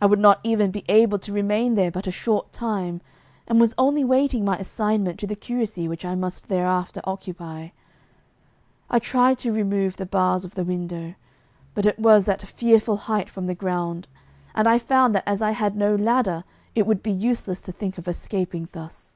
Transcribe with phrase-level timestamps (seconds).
[0.00, 3.00] I would not even be able to remain there but a short time,
[3.46, 7.68] and was only waiting my assignment to the curacy which I must thereafter occupy.
[8.90, 11.14] I tried to remove the bars of the window;
[11.74, 14.08] but it was at a fearful height from the ground,
[14.52, 16.42] and I found that as I had no ladder
[16.74, 19.14] it would be useless to think of escaping thus.